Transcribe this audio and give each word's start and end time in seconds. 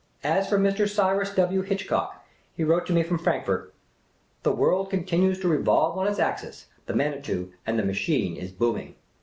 As 0.23 0.49
for 0.49 0.57
Mr. 0.57 0.89
Cyrus 0.89 1.31
W. 1.35 1.61
Hitchcock, 1.61 2.25
he 2.57 2.63
wrote 2.63 2.87
to 2.87 2.91
me 2.93 3.03
from 3.03 3.19
Frankfort:" 3.19 3.71
The 4.41 4.51
world 4.51 4.89
continues 4.89 5.39
to 5.41 5.47
revolve 5.47 5.95
on 5.95 6.07
its 6.07 6.17
axis, 6.17 6.65
the 6.87 6.95
Manitou, 6.95 7.51
and 7.67 7.77
the 7.77 7.85
machine 7.85 8.35
is 8.35 8.51
booming. 8.51 8.95